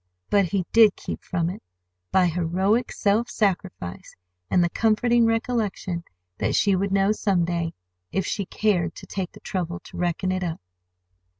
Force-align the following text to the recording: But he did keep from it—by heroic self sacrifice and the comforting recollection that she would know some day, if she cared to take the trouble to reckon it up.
But 0.31 0.45
he 0.45 0.65
did 0.73 0.95
keep 0.95 1.23
from 1.23 1.47
it—by 1.47 2.25
heroic 2.25 2.91
self 2.91 3.29
sacrifice 3.29 4.15
and 4.49 4.63
the 4.63 4.69
comforting 4.71 5.27
recollection 5.27 6.03
that 6.39 6.55
she 6.55 6.75
would 6.75 6.91
know 6.91 7.11
some 7.11 7.45
day, 7.45 7.75
if 8.11 8.25
she 8.25 8.45
cared 8.45 8.95
to 8.95 9.05
take 9.05 9.33
the 9.33 9.39
trouble 9.39 9.79
to 9.81 9.97
reckon 9.97 10.31
it 10.31 10.43
up. 10.43 10.59